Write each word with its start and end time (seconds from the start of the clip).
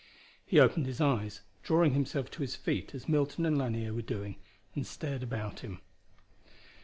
He 0.47 0.59
opened 0.59 0.87
his 0.87 0.99
eyes, 0.99 1.41
drawing 1.61 1.93
himself 1.93 2.31
to 2.31 2.41
his 2.41 2.55
feet 2.55 2.95
as 2.95 3.07
Milton 3.07 3.45
and 3.45 3.55
Lanier 3.55 3.93
were 3.93 4.01
doing, 4.01 4.37
and 4.73 4.83
stared 4.83 5.21
about 5.21 5.59
him. 5.59 5.79